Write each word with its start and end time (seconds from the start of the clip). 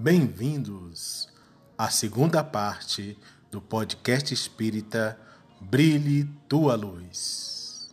Bem-vindos 0.00 1.28
à 1.76 1.90
segunda 1.90 2.44
parte 2.44 3.18
do 3.50 3.60
podcast 3.60 4.32
espírita 4.32 5.18
Brilhe 5.60 6.22
Tua 6.48 6.76
Luz. 6.76 7.92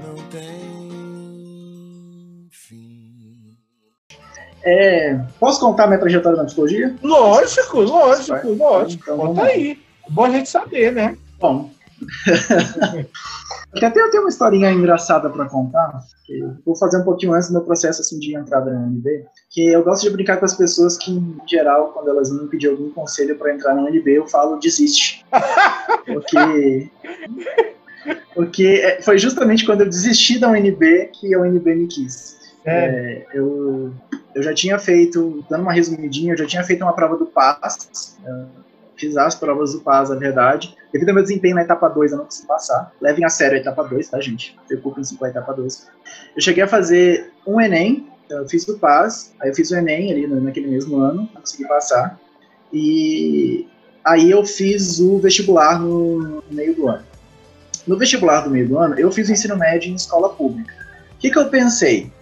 Não 0.00 0.14
tem 0.30 2.48
fim. 2.52 3.58
É, 4.62 4.99
posso 5.40 5.58
contar 5.58 5.86
minha 5.86 5.98
trajetória 5.98 6.36
na 6.36 6.44
psicologia? 6.44 6.94
Lógico, 7.02 7.80
lógico, 7.80 8.32
Vai. 8.32 8.54
lógico. 8.54 9.02
Então, 9.02 9.16
Conta 9.16 9.42
aí. 9.42 9.78
Bom 10.08 10.24
a 10.24 10.30
gente 10.30 10.48
saber, 10.48 10.92
né? 10.92 11.16
Bom. 11.40 11.70
Até 13.74 14.00
eu 14.00 14.10
tenho 14.10 14.24
uma 14.24 14.28
historinha 14.28 14.70
engraçada 14.72 15.30
para 15.30 15.48
contar. 15.48 16.00
vou 16.64 16.76
fazer 16.76 16.98
um 16.98 17.04
pouquinho 17.04 17.32
antes 17.32 17.48
do 17.48 17.54
meu 17.54 17.62
processo 17.62 18.00
assim, 18.00 18.18
de 18.18 18.36
entrada 18.36 18.72
na 18.72 18.80
UNB. 18.80 19.24
Que 19.50 19.68
eu 19.68 19.84
gosto 19.84 20.02
de 20.02 20.10
brincar 20.10 20.38
com 20.38 20.44
as 20.44 20.54
pessoas 20.56 20.96
que, 20.96 21.12
em 21.12 21.38
geral, 21.46 21.92
quando 21.92 22.10
elas 22.10 22.30
me 22.32 22.48
pedir 22.48 22.68
algum 22.68 22.90
conselho 22.90 23.36
para 23.36 23.54
entrar 23.54 23.74
na 23.74 23.82
UNB, 23.82 24.08
eu 24.08 24.26
falo 24.26 24.58
desiste. 24.58 25.24
Porque. 26.06 26.90
Porque 28.34 28.66
é, 28.82 29.02
foi 29.02 29.18
justamente 29.18 29.64
quando 29.64 29.82
eu 29.82 29.88
desisti 29.88 30.38
da 30.38 30.48
UNB 30.48 31.10
que 31.12 31.34
a 31.34 31.40
UNB 31.40 31.74
me 31.74 31.86
quis. 31.86 32.39
É. 32.64 32.84
É, 32.84 33.26
eu, 33.34 33.92
eu 34.34 34.42
já 34.42 34.52
tinha 34.54 34.78
feito, 34.78 35.44
dando 35.48 35.62
uma 35.62 35.72
resumidinha, 35.72 36.34
eu 36.34 36.38
já 36.38 36.46
tinha 36.46 36.62
feito 36.64 36.82
uma 36.82 36.92
prova 36.92 37.16
do 37.16 37.26
PAS, 37.26 38.16
é, 38.24 38.44
fiz 38.96 39.16
as 39.16 39.34
provas 39.34 39.72
do 39.72 39.80
PAS, 39.80 40.10
na 40.10 40.16
verdade. 40.16 40.76
Devido 40.92 41.08
ao 41.08 41.14
meu 41.14 41.22
desempenho 41.22 41.54
na 41.54 41.62
etapa 41.62 41.88
2, 41.88 42.12
eu 42.12 42.18
não 42.18 42.24
consegui 42.26 42.48
passar. 42.48 42.92
Levem 43.00 43.24
a 43.24 43.28
sério 43.30 43.56
a 43.56 43.60
etapa 43.60 43.82
2, 43.84 44.08
tá, 44.08 44.20
gente? 44.20 44.56
Preocupem-se 44.66 45.16
com 45.16 45.24
a 45.24 45.28
etapa 45.30 45.52
2. 45.54 45.88
Eu 46.36 46.42
cheguei 46.42 46.62
a 46.62 46.68
fazer 46.68 47.32
um 47.46 47.60
Enem, 47.60 48.08
então 48.26 48.38
eu 48.38 48.48
fiz 48.48 48.68
o 48.68 48.78
PAS, 48.78 49.32
aí 49.40 49.48
eu 49.50 49.54
fiz 49.54 49.70
o 49.70 49.76
Enem 49.76 50.12
ali 50.12 50.26
no- 50.26 50.40
naquele 50.40 50.66
mesmo 50.68 50.98
ano, 50.98 51.22
não 51.32 51.40
consegui 51.40 51.66
passar. 51.66 52.18
E 52.72 53.66
aí 54.04 54.30
eu 54.30 54.44
fiz 54.44 55.00
o 55.00 55.18
vestibular 55.18 55.80
no 55.80 56.42
meio 56.50 56.74
do 56.74 56.88
ano. 56.88 57.04
No 57.86 57.96
vestibular 57.96 58.42
do 58.42 58.50
meio 58.50 58.68
do 58.68 58.78
ano, 58.78 58.98
eu 58.98 59.10
fiz 59.10 59.28
o 59.28 59.32
ensino 59.32 59.56
médio 59.56 59.90
em 59.90 59.94
escola 59.94 60.28
pública. 60.28 60.72
O 61.14 61.18
que, 61.18 61.30
que 61.30 61.38
eu 61.38 61.48
pensei? 61.48 62.12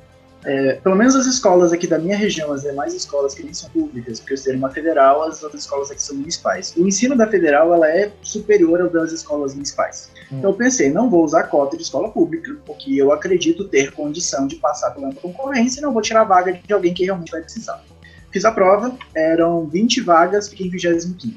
É, 0.45 0.75
pelo 0.75 0.95
menos 0.95 1.17
as 1.17 1.27
escolas 1.27 1.73
aqui 1.73 1.87
da 1.87 1.99
minha 1.99 2.17
região, 2.17 2.53
as 2.53 2.63
demais 2.63 2.95
escolas 2.95 3.35
que 3.35 3.43
nem 3.43 3.53
são 3.53 3.69
públicas, 3.71 4.21
porque 4.21 4.35
eu 4.35 4.37
estudei 4.37 4.57
uma 4.57 4.71
federal, 4.71 5.25
as 5.25 5.43
outras 5.43 5.63
escolas 5.63 5.91
aqui 5.91 6.01
são 6.01 6.17
municipais. 6.17 6.75
O 6.77 6.87
ensino 6.87 7.17
da 7.17 7.27
federal 7.27 7.75
ela 7.75 7.89
é 7.89 8.13
superior 8.23 8.81
ao 8.81 8.89
das 8.89 9.13
escolas 9.13 9.55
municipais. 9.55 10.11
Então 10.31 10.51
eu 10.51 10.57
pensei, 10.57 10.91
não 10.91 11.11
vou 11.11 11.25
usar 11.25 11.45
cota 11.45 11.77
de 11.77 11.83
escola 11.83 12.11
pública, 12.11 12.57
porque 12.65 12.95
eu 12.95 13.13
acredito 13.13 13.67
ter 13.69 13.93
condição 13.93 14.47
de 14.47 14.57
passar 14.57 14.91
pela 14.93 15.13
concorrência 15.15 15.81
e 15.81 15.83
não 15.83 15.93
vou 15.93 16.03
tirar 16.03 16.21
a 16.21 16.25
vaga 16.25 16.53
de 16.53 16.73
alguém 16.73 16.95
que 16.95 17.05
realmente 17.05 17.33
vai 17.33 17.41
precisar. 17.41 17.83
Fiz 18.31 18.45
a 18.45 18.53
prova, 18.53 18.97
eram 19.15 19.67
20 19.67 20.03
vagas, 20.03 20.49
fiquei 20.49 20.67
em 20.67 20.71
25. 20.71 21.35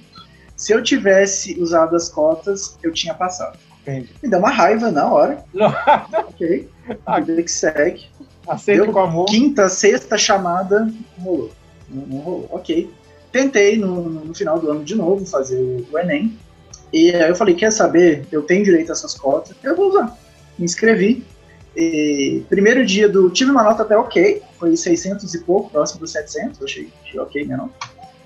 Se 0.55 0.73
eu 0.73 0.83
tivesse 0.83 1.59
usado 1.59 1.95
as 1.95 2.09
cotas, 2.09 2.77
eu 2.83 2.91
tinha 2.91 3.13
passado. 3.13 3.57
Entendi. 3.81 4.13
Me 4.21 4.29
deu 4.29 4.37
uma 4.37 4.51
raiva 4.51 4.91
na 4.91 5.11
hora. 5.11 5.43
Não. 5.53 5.73
ok. 6.27 6.69
Vida 7.25 7.43
que 7.43 7.51
segue. 7.51 8.09
Aceito 8.47 8.83
Deu 8.83 8.93
com 8.93 8.99
amor. 8.99 9.25
Quinta, 9.25 9.69
sexta 9.69 10.17
chamada, 10.17 10.91
não 11.17 11.23
rolou. 11.23 11.51
Não, 11.89 12.05
não 12.07 12.17
rolou. 12.19 12.49
Ok. 12.51 12.89
Tentei 13.31 13.77
no, 13.77 14.09
no 14.09 14.33
final 14.33 14.59
do 14.59 14.69
ano 14.69 14.83
de 14.83 14.95
novo 14.95 15.25
fazer 15.25 15.57
o, 15.57 15.85
o 15.91 15.99
Enem. 15.99 16.37
E 16.91 17.11
aí 17.11 17.29
eu 17.29 17.35
falei, 17.35 17.55
quer 17.55 17.71
saber? 17.71 18.25
Eu 18.31 18.41
tenho 18.41 18.63
direito 18.63 18.89
a 18.89 18.93
essas 18.93 19.13
cotas, 19.13 19.55
eu 19.63 19.75
vou 19.75 19.89
usar. 19.89 20.17
Me 20.57 20.65
inscrevi. 20.65 21.23
E 21.75 22.43
primeiro 22.49 22.85
dia 22.85 23.07
do. 23.07 23.29
Tive 23.29 23.51
uma 23.51 23.63
nota 23.63 23.83
até 23.83 23.95
ok, 23.95 24.41
foi 24.59 24.75
600 24.75 25.33
e 25.33 25.39
pouco, 25.39 25.69
próximo 25.69 26.01
dos 26.01 26.11
700, 26.11 26.59
eu 26.59 26.65
achei, 26.65 26.89
achei 27.05 27.19
ok 27.19 27.45
minha 27.45 27.57
nota. 27.57 27.73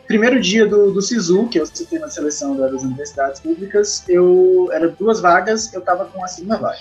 Primeiro 0.08 0.40
dia 0.40 0.68
do, 0.68 0.92
do 0.92 1.02
SISU, 1.02 1.48
que 1.48 1.60
eu 1.60 1.66
citei 1.66 2.00
na 2.00 2.10
seleção 2.10 2.56
das 2.56 2.84
universidades 2.84 3.40
públicas, 3.42 4.04
eu 4.08 4.70
era 4.72 4.88
duas 4.88 5.20
vagas, 5.20 5.74
eu 5.74 5.82
tava 5.82 6.06
com 6.06 6.24
a 6.24 6.28
segunda 6.28 6.58
vaga. 6.58 6.78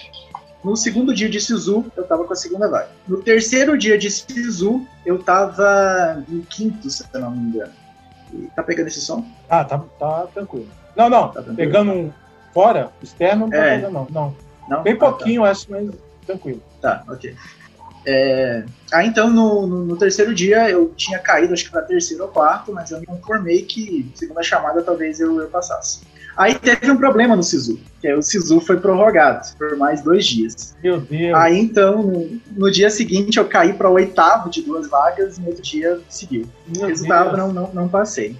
No 0.64 0.75
segundo 0.76 1.14
dia 1.14 1.28
de 1.28 1.41
SISU, 1.41 1.84
eu 1.94 2.04
tava 2.04 2.25
com 2.25 2.32
a 2.32 2.36
segunda 2.36 2.69
vaga. 2.69 2.88
No 3.06 3.19
terceiro 3.22 3.76
dia 3.76 3.98
de 3.98 4.10
SISU, 4.10 4.86
eu 5.04 5.22
tava 5.22 6.25
em 6.28 6.41
quinto, 6.41 6.88
se 6.88 7.04
eu 7.12 7.20
não 7.20 7.30
me 7.32 7.48
engano. 7.50 7.72
E 8.32 8.48
tá 8.56 8.62
pegando 8.62 8.86
esse 8.88 9.00
som? 9.02 9.25
Ah, 9.48 9.62
tá, 9.64 9.78
tá 9.98 10.26
tranquilo. 10.32 10.66
Não, 10.97 11.10
não. 11.10 11.28
Tá 11.28 11.34
tranquilo? 11.42 11.56
Pegando 11.56 11.92
um 11.92 12.12
fora, 12.54 12.91
externo, 13.02 13.42
não 13.42 13.50
tá 13.50 13.56
É. 13.58 13.76
pegando, 13.76 13.92
não. 13.92 14.06
Não. 14.10 14.36
Não? 14.69 14.82
Bem 14.82 14.94
Ah, 14.94 14.97
tá. 14.97 15.06
pouquinho, 15.10 15.41
eu 15.42 15.44
acho, 15.44 15.66
mas 15.70 15.91
tranquilo. 16.26 16.62
Tá, 16.81 17.04
ok. 17.08 17.36
É, 18.06 18.64
Ah, 18.92 19.04
então 19.04 19.28
no, 19.31 19.66
no- 19.66 19.84
no 19.84 19.96
terceiro 19.96 20.34
dia 20.34 20.69
eu 20.70 20.92
tinha 20.94 21.19
caído, 21.19 21.52
acho 21.54 21.64
que 21.64 21.70
para 21.70 21.82
terceiro 21.82 22.22
ou 22.25 22.28
quarto, 22.31 22.72
mas 22.72 22.91
eu 22.91 23.00
me 23.00 23.06
conformei 23.06 23.62
que 23.62 24.10
segunda 24.14 24.42
chamada 24.42 24.82
talvez 24.82 25.20
eu, 25.20 25.41
eu 25.41 25.48
passasse. 25.48 26.00
Aí 26.37 26.55
teve 26.55 26.91
um 26.91 26.97
problema 26.97 27.37
no 27.37 27.43
SISU, 27.43 27.78
que 28.00 28.09
aí 28.09 28.15
o 28.15 28.22
SISU 28.22 28.61
foi 28.61 28.78
prorrogado 28.78 29.47
por 29.56 29.77
mais 29.77 30.03
dois 30.03 30.27
dias. 30.27 30.75
Meu 30.83 31.00
Deus. 31.00 31.34
Aí 31.34 31.59
então, 31.59 32.03
no, 32.03 32.41
no 32.56 32.71
dia 32.71 32.91
seguinte 32.91 33.39
eu 33.39 33.45
caí 33.45 33.72
para 33.72 33.89
o 33.89 33.95
oitavo 33.95 34.50
de 34.50 34.62
duas 34.62 34.89
vagas, 34.89 35.39
e 35.39 35.41
no 35.41 35.49
outro 35.49 35.62
dia 35.62 36.00
seguiu. 36.09 36.47
Meu 36.67 36.89
Resultado, 36.89 37.37
Deus. 37.37 37.39
não, 37.39 37.53
não, 37.53 37.75
não 37.75 37.89
passei. 37.89 38.37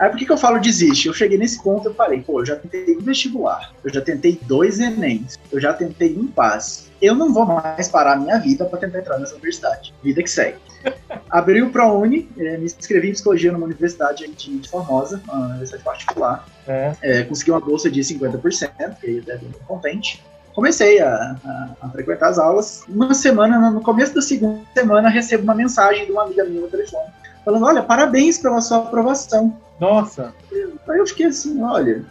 Aí 0.00 0.08
por 0.08 0.18
que, 0.18 0.24
que 0.24 0.32
eu 0.32 0.38
falo 0.38 0.58
desiste? 0.58 1.08
Eu 1.08 1.12
cheguei 1.14 1.36
nesse 1.36 1.62
ponto 1.62 1.86
eu 1.88 1.94
falei, 1.94 2.22
pô, 2.22 2.40
eu 2.40 2.46
já 2.46 2.56
tentei 2.56 2.96
um 2.96 3.00
vestibular, 3.02 3.70
eu 3.84 3.92
já 3.92 4.00
tentei 4.00 4.40
dois 4.42 4.80
Enems, 4.80 5.38
eu 5.52 5.60
já 5.60 5.74
tentei 5.74 6.16
um 6.18 6.26
passe. 6.26 6.88
Eu 7.02 7.14
não 7.14 7.32
vou 7.32 7.44
mais 7.44 7.88
parar 7.88 8.14
a 8.14 8.16
minha 8.16 8.38
vida 8.38 8.64
para 8.64 8.78
tentar 8.78 8.98
entrar 9.00 9.18
nessa 9.18 9.34
universidade. 9.34 9.92
Vida 10.02 10.22
que 10.22 10.30
segue. 10.30 10.56
Abri 11.28 11.62
o 11.62 11.70
ProUni, 11.70 12.28
eh, 12.38 12.56
me 12.56 12.64
inscrevi 12.64 13.10
em 13.10 13.12
psicologia 13.12 13.52
numa 13.52 13.66
universidade 13.66 14.24
aqui 14.24 14.56
de 14.58 14.68
Formosa, 14.68 15.20
uma 15.28 15.48
universidade 15.48 15.84
particular. 15.84 16.46
É. 16.66 16.92
É, 17.02 17.22
consegui 17.24 17.50
uma 17.50 17.60
bolsa 17.60 17.90
de 17.90 18.00
50%, 18.00 18.94
fiquei 18.96 19.18
até 19.20 19.36
bem 19.36 19.50
contente. 19.66 20.22
Comecei 20.54 21.00
a, 21.00 21.36
a- 21.44 21.68
a 21.82 21.88
frequentar 21.90 22.28
as 22.30 22.38
aulas. 22.38 22.84
Uma 22.88 23.12
semana, 23.14 23.70
no 23.70 23.80
começo 23.82 24.14
da 24.14 24.22
segunda 24.22 24.60
semana, 24.74 25.08
recebo 25.10 25.44
uma 25.44 25.54
mensagem 25.54 26.06
de 26.06 26.12
uma 26.12 26.24
amiga 26.24 26.44
minha 26.44 26.62
no 26.62 26.68
telefone, 26.68 27.08
falando: 27.44 27.64
Olha, 27.66 27.82
parabéns 27.82 28.38
pela 28.38 28.60
sua 28.62 28.78
aprovação. 28.78 29.56
Nossa. 29.80 30.34
Aí 30.52 30.98
eu 30.98 31.06
fiquei 31.06 31.26
assim: 31.26 31.62
Olha, 31.62 32.04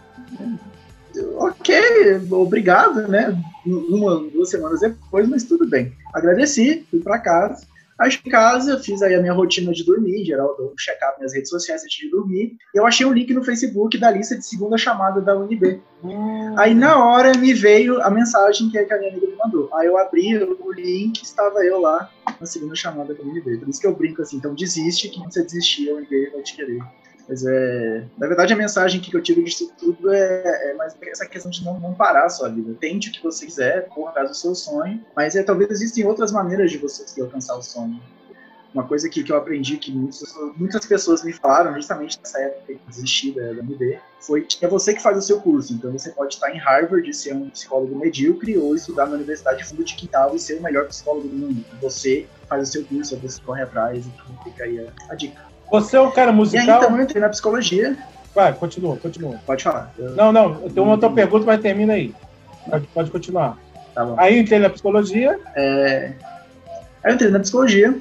ok, 1.36 1.76
obrigado, 2.32 3.08
né? 3.08 3.38
Uma, 3.66 4.18
duas 4.30 4.50
semanas 4.50 4.80
depois, 4.80 5.28
mas 5.28 5.44
tudo 5.44 5.68
bem. 5.68 5.94
Agradeci, 6.14 6.86
fui 6.90 7.00
pra 7.00 7.20
casa. 7.20 7.68
Aí 8.00 8.18
em 8.26 8.30
casa, 8.30 8.80
fiz 8.80 9.02
aí 9.02 9.14
a 9.14 9.20
minha 9.20 9.34
rotina 9.34 9.74
de 9.74 9.84
dormir, 9.84 10.22
em 10.22 10.26
geral, 10.26 10.56
eu 10.58 10.74
checar 10.78 11.14
minhas 11.18 11.34
redes 11.34 11.50
sociais 11.50 11.84
antes 11.84 11.98
de 11.98 12.10
dormir. 12.10 12.56
E 12.74 12.78
eu 12.80 12.86
achei 12.88 13.06
um 13.06 13.12
link 13.12 13.34
no 13.34 13.44
Facebook 13.44 13.98
da 13.98 14.10
lista 14.10 14.38
de 14.38 14.46
segunda 14.46 14.78
chamada 14.78 15.20
da 15.20 15.38
UNB. 15.38 15.82
Hum, 16.02 16.56
Aí 16.58 16.74
na 16.74 17.04
hora 17.06 17.38
me 17.38 17.54
veio 17.54 18.02
a 18.02 18.10
mensagem 18.10 18.70
que 18.70 18.78
a 18.78 18.98
minha 18.98 19.12
amiga 19.12 19.28
me 19.28 19.36
mandou. 19.36 19.70
Aí 19.76 19.88
eu 19.88 19.98
abri 19.98 20.42
o 20.42 20.72
link, 20.72 21.22
estava 21.22 21.60
eu 21.66 21.82
lá 21.82 22.10
na 22.40 22.48
segunda 22.48 22.74
chamada 22.74 23.14
com 23.14 23.22
a 23.22 23.26
UNB. 23.26 23.58
Por 23.58 23.68
isso 23.68 23.82
que 23.82 23.88
eu 23.88 23.94
brinco 23.94 24.22
assim, 24.22 24.38
então 24.38 24.56
desiste, 24.56 25.10
que 25.10 25.20
quando 25.20 25.34
você 25.34 25.44
desistir, 25.44 25.90
a 25.90 25.96
UNB 25.96 26.30
vai 26.32 26.42
te 26.42 26.56
querer. 26.56 26.80
Mas 27.30 27.46
é. 27.46 28.04
Na 28.18 28.26
verdade, 28.26 28.52
a 28.52 28.58
mensagem 28.58 29.00
que 29.00 29.16
eu 29.16 29.22
tiro 29.22 29.44
disso 29.44 29.72
tudo 29.78 30.12
é, 30.12 30.72
é 30.72 30.74
mais 30.74 30.96
essa 31.04 31.28
questão 31.28 31.52
de 31.52 31.64
não, 31.64 31.80
não 31.80 31.94
parar 31.94 32.26
a 32.26 32.30
sua 32.30 32.50
vida. 32.50 32.76
Tente 32.80 33.10
o 33.10 33.12
que 33.12 33.22
você 33.22 33.46
quiser, 33.46 33.88
corra 33.90 34.10
atrás 34.10 34.30
do 34.30 34.36
seu 34.36 34.56
sonho, 34.56 35.00
mas 35.16 35.36
é, 35.36 35.44
talvez 35.44 35.70
existem 35.70 36.06
outras 36.08 36.32
maneiras 36.32 36.72
de 36.72 36.80
você 36.80 37.22
alcançar 37.22 37.56
o 37.56 37.62
sonho. 37.62 38.02
Uma 38.74 38.88
coisa 38.88 39.08
que, 39.10 39.24
que 39.24 39.32
eu 39.32 39.38
aprendi 39.38 39.78
que 39.78 39.92
muitas, 39.92 40.24
muitas 40.56 40.86
pessoas 40.86 41.24
me 41.24 41.34
falaram, 41.34 41.74
justamente 41.76 42.20
nessa 42.20 42.40
época 42.40 42.74
que 42.74 42.80
desisti 42.88 43.32
da, 43.32 43.54
da 43.54 43.64
foi 44.20 44.44
que 44.44 44.64
é 44.64 44.68
você 44.68 44.94
que 44.94 45.02
faz 45.02 45.18
o 45.18 45.22
seu 45.22 45.40
curso. 45.40 45.74
Então 45.74 45.92
você 45.92 46.12
pode 46.12 46.36
estar 46.36 46.52
em 46.52 46.58
Harvard 46.58 47.08
e 47.08 47.14
ser 47.14 47.34
um 47.34 47.50
psicólogo 47.50 47.96
medíocre 47.96 48.58
ou 48.58 48.76
estudar 48.76 49.06
na 49.06 49.16
Universidade 49.16 49.64
Fundo 49.66 49.84
de 49.84 49.96
Quintal 49.96 50.36
e 50.36 50.40
ser 50.40 50.60
o 50.60 50.64
melhor 50.64 50.88
psicólogo 50.88 51.28
do 51.28 51.36
mundo. 51.36 51.64
Você 51.82 52.28
faz 52.48 52.70
o 52.70 52.72
seu 52.72 52.86
curso, 52.86 53.18
você 53.18 53.42
corre 53.42 53.64
atrás 53.64 54.06
e 54.06 54.44
fica 54.44 54.64
aí 54.64 54.80
a, 54.80 54.92
a 55.10 55.16
dica. 55.16 55.59
Você 55.72 55.98
é 55.98 56.02
um 56.02 56.12
cara 56.12 56.30
E 56.30 56.34
aí 56.34 56.36
musical. 56.38 56.84
então 56.84 56.98
eu 56.98 57.04
entrei 57.04 57.22
na 57.22 57.30
psicologia. 57.30 57.98
Vai, 58.34 58.54
continua, 58.54 58.96
continua. 58.98 59.40
Pode 59.46 59.64
falar. 59.64 59.94
Eu- 59.98 60.12
Não, 60.16 60.32
não, 60.32 60.54
eu 60.64 60.70
tenho 60.70 60.84
uma 60.84 60.94
outra 60.94 61.10
pergunta, 61.10 61.46
mas 61.46 61.62
termina 61.62 61.94
aí. 61.94 62.14
Pode, 62.70 62.88
pode 62.88 63.12
continuar. 63.12 63.58
Tá 63.94 64.06
bom. 64.06 64.16
Aí 64.18 64.36
eu 64.36 64.42
entrei 64.42 64.60
na 64.60 64.70
psicologia. 64.70 65.40
É, 65.56 66.12
Aí 67.04 67.12
eu 67.12 67.16
entrei 67.16 67.32
na 67.32 67.40
psicologia. 67.40 67.98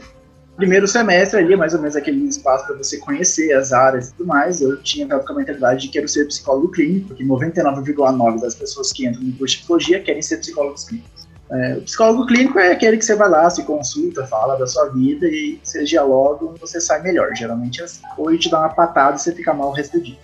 Primeiro 0.56 0.88
semestre 0.88 1.38
ali, 1.38 1.54
mais 1.56 1.72
ou 1.72 1.80
menos 1.80 1.94
aquele 1.94 2.26
espaço 2.26 2.66
para 2.66 2.76
você 2.76 2.98
conhecer 2.98 3.52
as 3.52 3.72
áreas 3.72 4.08
e 4.08 4.14
tudo 4.14 4.26
mais. 4.26 4.60
Eu 4.60 4.76
tinha 4.82 5.06
com 5.06 5.32
a 5.32 5.36
mentalidade 5.36 5.82
de 5.82 5.88
quero 5.88 6.08
ser 6.08 6.26
psicólogo 6.26 6.72
clínico, 6.72 7.08
porque 7.08 7.22
99,9% 7.24 8.40
das 8.40 8.56
pessoas 8.56 8.92
que 8.92 9.06
entram 9.06 9.22
no 9.22 9.32
curso 9.34 9.52
de 9.54 9.58
psicologia 9.60 10.00
querem 10.02 10.20
ser 10.20 10.38
psicólogos 10.38 10.84
clínicos. 10.84 11.27
É, 11.50 11.74
o 11.74 11.82
psicólogo 11.82 12.26
clínico 12.26 12.58
é 12.58 12.72
aquele 12.72 12.98
que 12.98 13.04
você 13.04 13.14
vai 13.14 13.28
lá, 13.28 13.48
se 13.48 13.62
consulta, 13.64 14.26
fala 14.26 14.56
da 14.56 14.66
sua 14.66 14.86
vida 14.90 15.26
e 15.26 15.58
vocês 15.62 15.88
dialogam 15.88 16.54
você 16.60 16.80
sai 16.80 17.00
melhor. 17.02 17.34
Geralmente, 17.34 17.80
é 17.80 17.84
assim. 17.84 18.02
ou 18.16 18.30
ele 18.30 18.38
te 18.38 18.50
dá 18.50 18.60
uma 18.60 18.68
patada 18.68 19.16
e 19.16 19.20
você 19.20 19.32
fica 19.32 19.54
mal 19.54 19.68
o 19.68 19.72
resto 19.72 19.98
do 19.98 20.04
dia. 20.04 20.18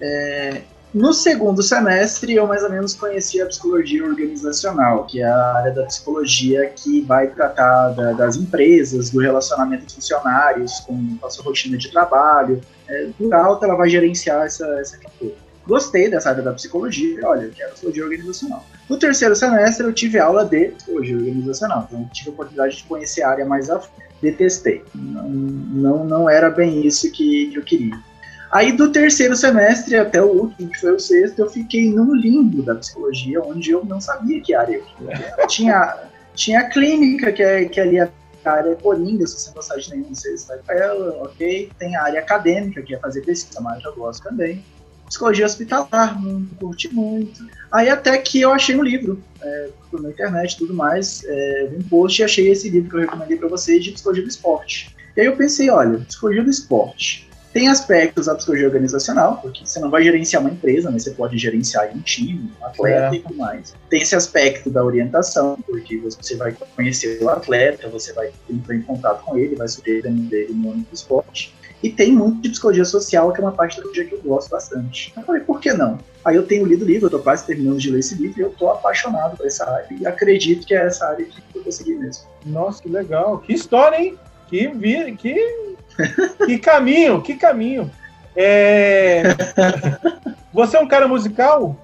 É, 0.00 0.62
no 0.92 1.12
segundo 1.12 1.62
semestre, 1.62 2.34
eu 2.34 2.48
mais 2.48 2.64
ou 2.64 2.70
menos 2.70 2.94
conheci 2.94 3.40
a 3.40 3.46
psicologia 3.46 4.04
organizacional, 4.04 5.04
que 5.04 5.20
é 5.20 5.24
a 5.24 5.54
área 5.54 5.72
da 5.72 5.84
psicologia 5.84 6.66
que 6.70 7.00
vai 7.02 7.28
tratar 7.28 7.90
da, 7.90 8.12
das 8.12 8.36
empresas, 8.36 9.08
do 9.10 9.20
relacionamento 9.20 9.86
de 9.86 9.94
funcionários 9.94 10.80
com 10.80 11.16
a 11.22 11.30
sua 11.30 11.44
rotina 11.44 11.76
de 11.76 11.92
trabalho. 11.92 12.60
É, 12.88 13.08
por 13.16 13.32
alto, 13.32 13.64
ela 13.64 13.76
vai 13.76 13.88
gerenciar 13.88 14.46
essa, 14.46 14.66
essa 14.80 14.96
questão. 14.96 15.30
Gostei 15.66 16.10
dessa 16.10 16.30
área 16.30 16.42
da 16.42 16.52
psicologia, 16.52 17.20
olha, 17.24 17.42
eu 17.42 17.50
quero 17.50 17.72
psicologia 17.72 18.04
organizacional. 18.04 18.64
No 18.88 18.98
terceiro 18.98 19.36
semestre, 19.36 19.86
eu 19.86 19.92
tive 19.92 20.18
aula 20.18 20.44
de 20.44 20.68
psicologia 20.68 21.16
organizacional, 21.16 21.86
então 21.88 22.00
eu 22.00 22.08
tive 22.08 22.30
a 22.30 22.32
oportunidade 22.32 22.76
de 22.76 22.84
conhecer 22.84 23.22
a 23.22 23.30
área 23.30 23.44
mais 23.44 23.70
a 23.70 23.78
fundo. 23.78 24.10
Detestei. 24.22 24.82
Não, 24.94 25.28
não, 25.28 26.04
não 26.04 26.30
era 26.30 26.50
bem 26.50 26.86
isso 26.86 27.10
que, 27.12 27.54
eu 27.54 27.62
queria. 27.62 27.98
Aí 28.50 28.72
do 28.72 28.90
terceiro 28.90 29.36
semestre 29.36 29.96
até 29.96 30.20
o 30.20 30.26
último, 30.26 30.68
que 30.70 30.80
foi 30.80 30.92
o 30.92 30.98
sexto, 30.98 31.38
eu 31.38 31.48
fiquei 31.48 31.90
num 31.90 32.14
limbo 32.14 32.62
da 32.62 32.74
psicologia, 32.74 33.40
onde 33.40 33.70
eu 33.70 33.84
não 33.84 34.00
sabia 34.00 34.40
que 34.40 34.52
área 34.52 34.76
eu 34.76 34.82
queria. 34.82 35.36
tinha, 35.46 35.98
tinha 36.34 36.60
a 36.60 36.68
clínica, 36.68 37.32
que, 37.32 37.42
é, 37.42 37.64
que 37.66 37.80
ali 37.80 37.98
é 37.98 38.10
a 38.44 38.50
área 38.50 38.74
coringa, 38.76 39.26
se 39.26 39.38
você 39.38 39.52
gostar 39.52 39.76
de 39.76 39.90
nenhum, 39.90 40.14
você 40.14 40.34
vai 40.48 40.58
para 40.58 40.74
ela, 40.76 41.22
ok. 41.22 41.70
Tem 41.78 41.94
a 41.96 42.02
área 42.02 42.20
acadêmica, 42.20 42.82
que 42.82 42.94
é 42.94 42.98
fazer 42.98 43.22
pesquisa, 43.22 43.60
mas 43.60 43.84
eu 43.84 43.94
gosto 43.94 44.22
também. 44.22 44.64
Psicologia 45.10 45.44
hospitalar, 45.44 46.22
não 46.22 46.46
curti 46.60 46.88
muito. 46.94 47.44
Aí 47.72 47.88
até 47.88 48.16
que 48.16 48.40
eu 48.40 48.52
achei 48.52 48.76
um 48.76 48.82
livro, 48.82 49.20
é, 49.42 49.68
na 49.92 50.08
internet 50.08 50.52
e 50.52 50.58
tudo 50.58 50.72
mais, 50.72 51.24
é, 51.26 51.68
um 51.76 51.82
post 51.82 52.22
e 52.22 52.24
achei 52.24 52.48
esse 52.48 52.70
livro 52.70 52.88
que 52.88 52.94
eu 52.94 53.00
recomendei 53.00 53.36
para 53.36 53.48
vocês 53.48 53.82
de 53.82 53.90
Psicologia 53.90 54.22
do 54.22 54.28
Esporte. 54.28 54.94
E 55.16 55.20
aí 55.20 55.26
eu 55.26 55.36
pensei, 55.36 55.68
olha, 55.68 55.98
Psicologia 55.98 56.44
do 56.44 56.48
Esporte, 56.48 57.28
tem 57.52 57.68
aspectos 57.68 58.26
da 58.26 58.36
psicologia 58.36 58.68
organizacional, 58.68 59.38
porque 59.42 59.66
você 59.66 59.80
não 59.80 59.90
vai 59.90 60.04
gerenciar 60.04 60.40
uma 60.40 60.52
empresa, 60.52 60.88
mas 60.88 61.02
você 61.02 61.10
pode 61.10 61.36
gerenciar 61.36 61.90
um 61.92 62.00
time, 62.00 62.48
um 62.60 62.64
atleta 62.64 63.16
é. 63.16 63.18
e 63.18 63.22
tudo 63.22 63.34
mais. 63.34 63.74
Tem 63.88 64.00
esse 64.00 64.14
aspecto 64.14 64.70
da 64.70 64.84
orientação, 64.84 65.58
porque 65.66 65.98
você 65.98 66.36
vai 66.36 66.56
conhecer 66.76 67.20
o 67.20 67.28
atleta, 67.28 67.88
você 67.88 68.12
vai 68.12 68.30
entrar 68.48 68.76
em 68.76 68.82
contato 68.82 69.24
com 69.24 69.36
ele, 69.36 69.56
vai 69.56 69.66
subir 69.66 70.00
dele 70.00 70.52
no 70.52 70.70
âmbito 70.70 70.90
do 70.90 70.94
esporte. 70.94 71.52
E 71.82 71.90
tem 71.90 72.12
muito 72.12 72.42
de 72.42 72.50
psicologia 72.50 72.84
social, 72.84 73.32
que 73.32 73.40
é 73.40 73.44
uma 73.44 73.52
parte 73.52 73.76
da 73.76 73.82
psicologia 73.82 74.04
que 74.06 74.14
eu 74.14 74.30
gosto 74.30 74.50
bastante. 74.50 75.12
Eu 75.16 75.22
falei, 75.22 75.42
por 75.42 75.60
que 75.60 75.72
não? 75.72 75.98
Aí 76.24 76.36
eu 76.36 76.46
tenho 76.46 76.66
lido 76.66 76.84
o 76.84 76.88
livro, 76.88 77.06
eu 77.06 77.10
tô 77.10 77.18
quase 77.18 77.46
terminando 77.46 77.78
de 77.78 77.90
ler 77.90 78.00
esse 78.00 78.14
livro, 78.14 78.38
e 78.38 78.42
eu 78.42 78.50
tô 78.50 78.68
apaixonado 78.68 79.36
por 79.36 79.46
essa 79.46 79.68
área, 79.68 79.86
e 79.90 80.06
acredito 80.06 80.66
que 80.66 80.74
é 80.74 80.86
essa 80.86 81.06
área 81.06 81.24
que 81.24 81.40
eu 81.54 81.62
vou 81.62 81.72
seguir 81.72 81.94
mesmo. 81.94 82.24
Nossa, 82.44 82.82
que 82.82 82.88
legal. 82.88 83.38
Que 83.38 83.54
história, 83.54 83.96
hein? 83.96 84.18
Que, 84.48 84.68
vi, 84.68 85.16
que 85.16 85.34
que 86.44 86.58
caminho, 86.58 87.22
que 87.22 87.34
caminho. 87.34 87.90
É... 88.36 89.22
Você 90.52 90.76
é 90.76 90.80
um 90.80 90.88
cara 90.88 91.06
musical? 91.06 91.76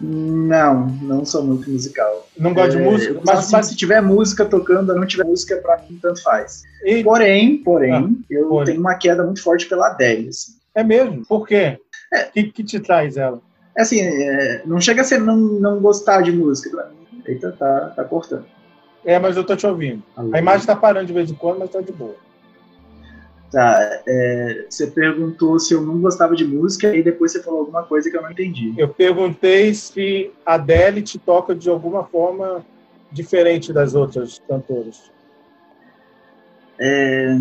Não, 0.00 0.86
não 1.02 1.24
sou 1.24 1.44
muito 1.44 1.70
musical. 1.70 2.26
Não 2.38 2.54
gosto 2.54 2.76
é, 2.76 2.78
de 2.78 2.82
música? 2.82 3.20
Mas, 3.24 3.38
assim, 3.38 3.52
mas, 3.52 3.66
se 3.66 3.76
tiver 3.76 4.00
música 4.00 4.44
tocando, 4.46 4.94
não 4.94 5.06
tiver 5.06 5.24
música, 5.24 5.56
pra 5.56 5.78
mim 5.88 5.98
tanto 6.00 6.22
faz. 6.22 6.62
E... 6.84 7.04
Porém, 7.04 7.58
porém, 7.58 7.92
ah, 7.92 8.08
eu 8.30 8.48
porém. 8.48 8.66
tenho 8.66 8.80
uma 8.80 8.94
queda 8.94 9.22
muito 9.22 9.42
forte 9.42 9.68
pela 9.68 9.88
Adele. 9.88 10.28
Assim. 10.28 10.52
É 10.74 10.82
mesmo? 10.82 11.24
Por 11.26 11.46
quê? 11.46 11.78
O 12.12 12.16
é, 12.16 12.24
que, 12.24 12.44
que 12.44 12.64
te 12.64 12.80
traz 12.80 13.16
ela? 13.16 13.40
É 13.76 13.82
assim, 13.82 14.00
é, 14.00 14.62
não 14.64 14.80
chega 14.80 15.02
a 15.02 15.04
ser 15.04 15.20
não, 15.20 15.36
não 15.36 15.80
gostar 15.80 16.22
de 16.22 16.32
música 16.32 16.70
pra 16.70 16.88
mim. 16.88 17.22
Eita, 17.26 17.52
tá, 17.52 17.92
tá 17.94 18.04
cortando. 18.04 18.46
É, 19.04 19.18
mas 19.18 19.36
eu 19.36 19.44
tô 19.44 19.54
te 19.56 19.66
ouvindo. 19.66 20.02
A 20.32 20.38
imagem 20.38 20.66
tá 20.66 20.76
parando 20.76 21.06
de 21.06 21.12
vez 21.12 21.30
em 21.30 21.34
quando, 21.34 21.58
mas 21.58 21.70
tá 21.70 21.80
de 21.80 21.92
boa. 21.92 22.16
Tá, 23.50 24.02
é, 24.06 24.66
você 24.68 24.86
perguntou 24.86 25.58
se 25.58 25.74
eu 25.74 25.82
não 25.82 26.00
gostava 26.00 26.36
de 26.36 26.44
música 26.44 26.94
e 26.94 27.02
depois 27.02 27.32
você 27.32 27.42
falou 27.42 27.60
alguma 27.60 27.82
coisa 27.82 28.08
que 28.08 28.16
eu 28.16 28.22
não 28.22 28.30
entendi. 28.30 28.72
Eu 28.78 28.88
perguntei 28.88 29.74
se 29.74 30.30
a 30.46 30.54
Adele 30.54 31.02
te 31.02 31.18
toca 31.18 31.54
de 31.54 31.68
alguma 31.68 32.04
forma 32.04 32.64
diferente 33.10 33.72
das 33.72 33.94
outras 33.94 34.40
cantoras. 34.46 35.10
É, 36.78 37.36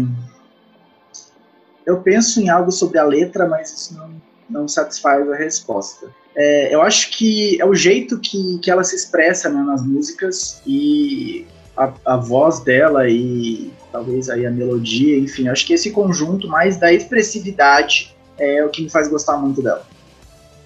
eu 1.85 2.01
penso 2.01 2.41
em 2.41 2.50
algo 2.50 2.71
sobre 2.71 2.97
a 2.97 3.03
letra, 3.03 3.47
mas 3.47 3.71
isso 3.71 3.95
não, 3.95 4.09
não 4.50 4.67
satisfaz 4.67 5.29
a 5.31 5.35
resposta. 5.35 6.09
É, 6.35 6.73
eu 6.73 6.81
acho 6.81 7.12
que 7.17 7.59
é 7.62 7.65
o 7.65 7.73
jeito 7.73 8.19
que, 8.19 8.59
que 8.59 8.69
ela 8.69 8.83
se 8.83 8.95
expressa 8.95 9.50
né, 9.50 9.62
nas 9.62 9.85
músicas 9.85 10.62
e 10.65 11.45
a, 11.75 11.91
a, 12.05 12.17
voz 12.17 12.59
dela 12.59 13.09
e 13.09 13.71
talvez 13.91 14.30
aí 14.30 14.45
a 14.45 14.51
melodia, 14.51 15.18
enfim, 15.18 15.47
acho 15.47 15.65
que 15.65 15.74
esse 15.74 15.91
conjunto 15.91 16.47
mais 16.47 16.77
da 16.77 16.91
expressividade 16.91 18.15
é 18.38 18.63
o 18.63 18.69
que 18.69 18.83
me 18.83 18.89
faz 18.89 19.07
gostar 19.07 19.38
muito 19.38 19.62
dela. 19.62 19.86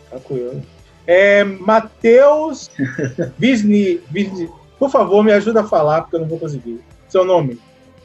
Tranquilo. 0.10 0.62
É, 1.06 1.44
Matheus 1.44 2.70
Visni, 3.38 4.02
Visni, 4.12 4.50
por 4.80 4.90
favor, 4.90 5.24
me 5.24 5.32
ajuda 5.32 5.62
a 5.62 5.68
falar, 5.68 6.02
porque 6.02 6.16
eu 6.16 6.22
não 6.22 6.28
vou 6.28 6.40
conseguir. 6.40 6.80
Seu 7.08 7.26
nome, 7.26 7.60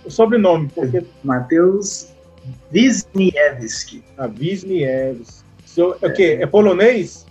o 0.04 0.10
sobrenome, 0.10 0.68
porque... 0.74 1.04
Matheus 1.22 2.08
Wisniewski. 2.72 4.02
Ah, 4.16 4.26
Wisniewski. 4.26 5.44
Seu, 5.64 5.96
é. 6.00 6.06
o 6.06 6.12
quê? 6.12 6.38
É 6.40 6.46
polonês? 6.46 7.26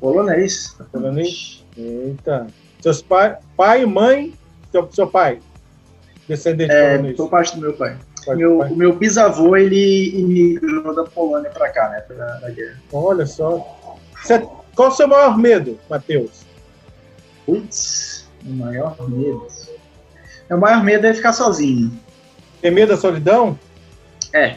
Polonês. 0.00 0.76
Polonês? 0.90 1.64
Eita. 1.76 2.46
Seus 2.80 3.02
pai, 3.02 3.36
pai 3.56 3.82
e 3.82 3.86
mãe, 3.86 4.32
seu, 4.70 4.88
seu 4.92 5.06
pai, 5.06 5.40
descendente 6.28 6.72
é, 6.72 6.96
polonês. 6.96 7.16
Por 7.16 7.30
parte 7.30 7.56
do 7.56 7.60
meu 7.60 7.72
pai. 7.72 7.96
Meu, 8.28 8.60
o 8.60 8.76
meu 8.76 8.94
bisavô, 8.94 9.56
ele 9.56 10.18
imigrou 10.18 10.94
da 10.94 11.04
Polônia 11.04 11.50
para 11.50 11.70
cá, 11.70 11.88
né, 11.88 12.00
pra, 12.00 12.26
pra 12.40 12.50
guerra. 12.50 12.76
Olha 12.92 13.24
só. 13.24 13.98
Você, 14.22 14.46
qual 14.76 14.88
o 14.88 14.92
seu 14.92 15.08
maior 15.08 15.38
medo, 15.38 15.78
Matheus? 15.88 16.42
Putz, 17.46 18.28
o 18.46 18.50
maior 18.50 18.96
medo. 19.08 19.46
Meu 20.50 20.58
maior 20.58 20.84
medo 20.84 21.06
é 21.06 21.14
ficar 21.14 21.32
sozinho. 21.32 21.90
Tem 22.60 22.70
medo 22.70 22.90
da 22.90 22.96
solidão? 22.98 23.58
É 24.34 24.56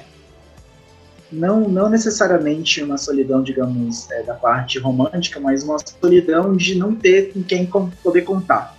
não, 1.32 1.62
não 1.70 1.90
necessariamente 1.90 2.84
uma 2.84 2.98
solidão, 2.98 3.42
digamos, 3.42 4.12
é, 4.12 4.22
da 4.24 4.34
parte 4.34 4.78
romântica, 4.78 5.40
mas 5.40 5.64
uma 5.64 5.78
solidão 5.80 6.56
de 6.56 6.76
não 6.76 6.94
ter 6.94 7.32
com 7.32 7.42
quem 7.42 7.66
poder 8.04 8.24
contar, 8.24 8.78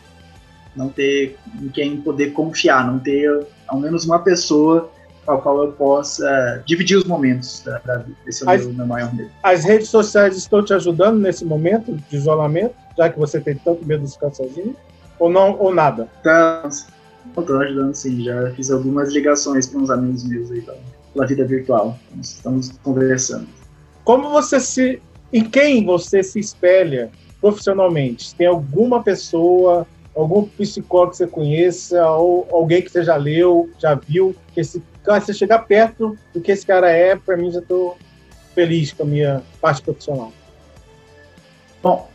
não 0.77 0.89
ter 0.89 1.37
com 1.59 1.69
quem 1.69 2.01
poder 2.01 2.33
confiar, 2.33 2.87
não 2.87 2.99
ter 2.99 3.47
ao 3.69 3.79
menos 3.79 4.05
uma 4.05 4.19
pessoa 4.19 4.91
com 5.25 5.33
a 5.33 5.39
qual 5.41 5.65
eu 5.65 5.73
possa 5.73 6.63
dividir 6.67 6.97
os 6.97 7.05
momentos 7.05 7.63
da, 7.65 7.79
da 7.79 7.99
vida. 7.99 8.17
Esse 8.27 8.49
é 8.49 8.55
as, 8.55 8.67
meu, 8.67 8.75
meu 8.75 8.87
maior 8.87 9.15
medo. 9.15 9.31
As 9.43 9.65
redes 9.65 9.89
sociais 9.89 10.37
estão 10.37 10.65
te 10.65 10.75
ajudando 10.75 11.19
nesse 11.19 11.45
momento 11.45 11.97
de 12.11 12.17
isolamento, 12.17 12.75
já 12.97 13.09
que 13.09 13.19
você 13.19 13.41
tem 13.41 13.55
tanto 13.57 13.85
medo 13.87 14.05
de 14.05 14.13
ficar 14.13 14.33
sozinho? 14.33 14.75
Ou 15.19 15.31
não, 15.31 15.57
ou 15.59 15.73
nada? 15.73 16.09
Tá, 16.25 16.69
estou 16.69 17.61
ajudando 17.61 17.95
sim, 17.95 18.25
já 18.25 18.51
fiz 18.53 18.71
algumas 18.71 19.13
ligações 19.13 19.67
para 19.67 19.81
uns 19.81 19.91
amigos 19.91 20.25
meus 20.25 20.51
aí 20.51 20.63
também 20.63 20.93
pela 21.13 21.27
vida 21.27 21.45
virtual. 21.45 21.99
Estamos 22.21 22.71
conversando. 22.83 23.47
Como 24.05 24.31
você 24.31 24.59
se. 24.59 25.01
Em 25.33 25.45
quem 25.45 25.85
você 25.85 26.23
se 26.23 26.39
espelha 26.39 27.11
profissionalmente? 27.41 28.35
Tem 28.35 28.47
alguma 28.47 29.03
pessoa, 29.03 29.87
algum 30.15 30.45
psicólogo 30.45 31.13
que 31.13 31.17
você 31.19 31.27
conheça, 31.27 32.09
ou 32.11 32.47
alguém 32.51 32.83
que 32.83 32.91
você 32.91 33.03
já 33.03 33.17
leu, 33.17 33.71
já 33.79 33.95
viu, 33.95 34.35
que 34.53 34.61
esse, 34.61 34.83
se 35.23 35.35
chegar 35.35 35.61
perto 35.61 36.17
do 36.33 36.41
que 36.41 36.53
esse 36.53 36.67
cara 36.67 36.91
é, 36.91 37.17
para 37.17 37.37
mim 37.37 37.51
já 37.51 37.61
estou 37.61 37.97
feliz 38.55 38.93
com 38.93 39.05
a 39.05 39.07
minha 39.07 39.43
parte 39.61 39.83
profissional. 39.83 40.33
Bom, 41.83 42.09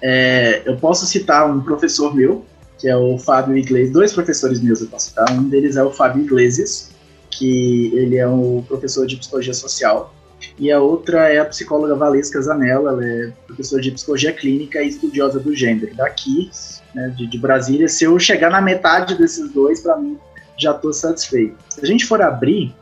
é, 0.00 0.62
eu 0.64 0.76
posso 0.76 1.06
citar 1.06 1.50
um 1.50 1.60
professor 1.60 2.14
meu, 2.14 2.44
que 2.78 2.88
é 2.88 2.96
o 2.96 3.18
Fábio 3.18 3.56
Iglesias, 3.56 3.92
dois 3.92 4.12
professores 4.12 4.60
meus 4.60 4.80
eu 4.80 4.86
posso 4.86 5.08
citar, 5.08 5.30
um 5.32 5.48
deles 5.48 5.76
é 5.76 5.82
o 5.82 5.90
Fábio 5.90 6.22
Iglesias, 6.22 6.92
que 7.30 7.92
ele 7.94 8.16
é 8.16 8.28
um 8.28 8.62
professor 8.62 9.06
de 9.06 9.16
psicologia 9.16 9.54
social, 9.54 10.14
e 10.58 10.70
a 10.72 10.80
outra 10.80 11.28
é 11.28 11.38
a 11.38 11.44
psicóloga 11.44 11.94
Valesca 11.94 12.40
Zanella, 12.40 12.90
ela 12.90 13.06
é 13.06 13.32
professora 13.46 13.80
de 13.82 13.92
psicologia 13.92 14.32
clínica 14.32 14.82
e 14.82 14.88
estudiosa 14.88 15.38
do 15.38 15.54
gênero. 15.54 15.94
Daqui, 15.94 16.50
né, 16.94 17.12
de, 17.16 17.26
de 17.26 17.38
Brasília, 17.38 17.88
se 17.88 18.04
eu 18.04 18.18
chegar 18.18 18.50
na 18.50 18.60
metade 18.60 19.16
desses 19.16 19.50
dois, 19.52 19.80
para 19.80 19.96
mim, 19.96 20.18
já 20.56 20.72
estou 20.72 20.92
satisfeito. 20.92 21.56
Se 21.68 21.80
a 21.80 21.86
gente 21.86 22.04
for 22.04 22.20
abrir, 22.20 22.74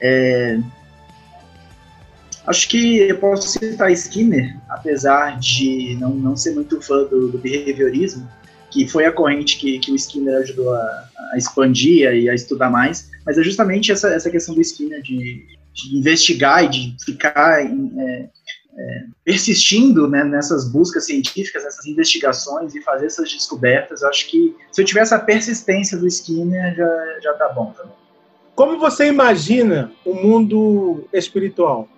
é, 0.00 0.58
acho 2.46 2.68
que 2.68 2.98
eu 2.98 3.18
posso 3.18 3.48
citar 3.48 3.92
Skinner, 3.92 4.56
apesar 4.68 5.38
de 5.38 5.96
não, 6.00 6.10
não 6.10 6.36
ser 6.36 6.54
muito 6.54 6.80
fã 6.80 7.04
do, 7.04 7.28
do 7.28 7.38
behaviorismo, 7.38 8.26
que 8.70 8.86
foi 8.86 9.04
a 9.04 9.12
corrente 9.12 9.58
que, 9.58 9.78
que 9.78 9.90
o 9.92 9.96
Skinner 9.96 10.36
ajudou 10.38 10.72
a, 10.72 11.08
a 11.32 11.36
expandir 11.36 12.10
e 12.14 12.30
a 12.30 12.34
estudar 12.34 12.70
mais, 12.70 13.10
mas 13.26 13.36
é 13.36 13.42
justamente 13.42 13.92
essa, 13.92 14.08
essa 14.08 14.30
questão 14.30 14.54
do 14.54 14.60
Skinner 14.60 15.02
de, 15.02 15.44
de 15.72 15.96
investigar 15.96 16.64
e 16.64 16.68
de 16.68 16.96
ficar 17.04 17.64
é, 17.64 18.28
é, 18.78 19.04
persistindo 19.24 20.08
né, 20.08 20.24
nessas 20.24 20.70
buscas 20.70 21.06
científicas, 21.06 21.64
nessas 21.64 21.86
investigações 21.86 22.74
e 22.74 22.82
fazer 22.82 23.06
essas 23.06 23.30
descobertas, 23.32 24.02
acho 24.02 24.28
que 24.28 24.56
se 24.72 24.80
eu 24.80 24.84
tiver 24.84 25.00
essa 25.00 25.18
persistência 25.18 25.98
do 25.98 26.06
Skinner, 26.06 26.74
já, 26.74 27.20
já 27.20 27.32
tá 27.34 27.48
bom 27.48 27.72
também. 27.72 27.92
Como 28.54 28.78
você 28.78 29.06
imagina 29.06 29.92
o 30.04 30.14
mundo 30.14 31.08
espiritual? 31.12 31.88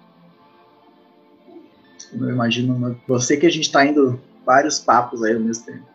Eu 2.13 2.31
imagino, 2.31 3.01
você 3.09 3.37
que 3.37 3.47
a 3.47 3.51
gente 3.51 3.65
está 3.65 3.85
indo 3.87 4.21
vários 4.45 4.79
papos 4.79 5.23
aí 5.23 5.35
ao 5.35 5.41
mesmo 5.41 5.65
tempo. 5.65 5.93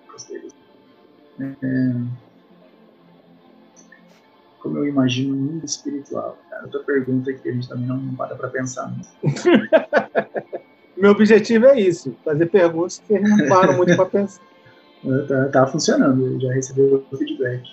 É, 1.40 1.94
como 4.68 4.80
eu 4.80 4.88
imagino 4.88 5.34
o 5.34 5.38
mundo 5.38 5.66
espiritual? 5.66 6.38
Cara, 6.50 6.64
outra 6.64 6.82
pergunta 6.82 7.32
que 7.32 7.50
a 7.50 7.54
gente 7.54 7.70
também 7.70 7.88
não 7.88 8.16
para 8.16 8.36
para 8.36 8.50
pensar. 8.50 8.94
Meu 10.98 11.12
objetivo 11.12 11.68
é 11.68 11.80
isso, 11.80 12.16
fazer 12.26 12.48
perguntas 12.48 13.02
que 13.08 13.18
não 13.18 13.48
param 13.48 13.78
muito 13.78 13.96
para 13.96 14.06
pensar. 14.06 14.42
Tá, 15.28 15.46
tá, 15.50 15.68
funcionando, 15.68 16.42
já 16.42 16.52
recebeu 16.52 17.06
o 17.12 17.18
feedback. 17.18 17.64